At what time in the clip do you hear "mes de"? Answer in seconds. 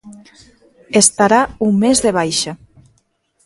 1.83-2.11